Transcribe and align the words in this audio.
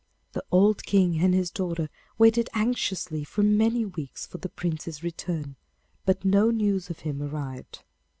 The 0.33 0.43
old 0.51 0.83
King 0.83 1.19
and 1.19 1.31
his 1.35 1.51
daughter 1.51 1.87
waited 2.17 2.49
anxiously 2.55 3.23
for 3.23 3.43
many 3.43 3.85
weeks 3.85 4.25
for 4.25 4.39
the 4.39 4.49
Prince's 4.49 5.03
return, 5.03 5.57
but 6.07 6.25
no 6.25 6.49
news 6.49 6.89
of 6.89 7.01
him 7.01 7.21
arrived. 7.21 7.83